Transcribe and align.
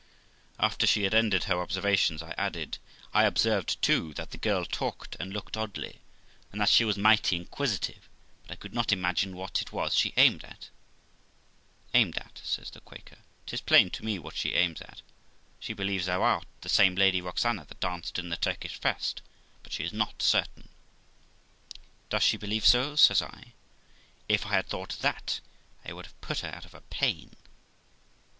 After 0.59 0.87
she 0.87 1.03
had 1.03 1.13
ended 1.13 1.43
her 1.43 1.61
observations, 1.61 2.23
I 2.23 2.33
added: 2.35 2.79
'I 3.13 3.23
observed, 3.25 3.79
too, 3.83 4.15
that 4.15 4.31
the 4.31 4.39
girl 4.39 4.65
talked 4.65 5.15
and 5.19 5.31
looked 5.31 5.55
oddly, 5.55 6.01
and 6.51 6.59
that 6.59 6.69
she 6.69 6.83
was 6.83 6.97
mighty 6.97 7.35
inquisitive, 7.35 8.09
but 8.41 8.51
I 8.53 8.55
could 8.55 8.73
not 8.73 8.91
imagine 8.91 9.35
what 9.35 9.61
it 9.61 9.71
was 9.71 9.93
she 9.93 10.11
aimed 10.17 10.43
at.' 10.43 10.69
'Aimed 11.93 12.17
at', 12.17 12.41
says 12.43 12.71
the 12.71 12.81
Quaker,' 12.81 13.17
'tis 13.45 13.61
plain 13.61 13.91
to 13.91 14.03
me 14.03 14.17
what 14.17 14.35
she 14.35 14.55
aims 14.55 14.81
at. 14.81 15.03
She 15.59 15.73
believes 15.73 16.07
thou 16.07 16.23
art 16.23 16.47
the 16.61 16.67
same 16.67 16.95
Lady 16.95 17.21
Roxana 17.21 17.65
that 17.65 17.79
danced 17.79 18.17
in 18.17 18.29
the 18.29 18.37
Turkish 18.37 18.79
vest, 18.79 19.21
but 19.61 19.71
she 19.71 19.83
is 19.83 19.93
not 19.93 20.23
certain.' 20.23 20.69
'Does 22.09 22.23
she 22.23 22.37
believe 22.37 22.65
so?' 22.65 22.95
says 22.95 23.21
I; 23.21 23.53
'if 24.27 24.47
I 24.47 24.53
had 24.53 24.65
thought 24.65 24.97
that, 25.01 25.41
I 25.85 25.93
would 25.93 26.07
have 26.07 26.21
put 26.21 26.39
her 26.39 26.49
out 26.49 26.65
of 26.65 26.71
her 26.71 26.81
pain.' 26.89 27.33